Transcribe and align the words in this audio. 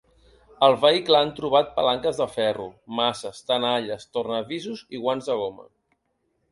Al 0.67 0.77
vehicle 0.85 1.19
han 1.25 1.33
trobat 1.39 1.69
palanques 1.75 2.21
de 2.21 2.27
ferro, 2.37 2.65
maces, 3.01 3.43
tenalles, 3.53 4.09
tornavisos 4.19 4.85
i 4.99 5.05
guants 5.07 5.31
de 5.31 5.39
goma. 5.45 5.71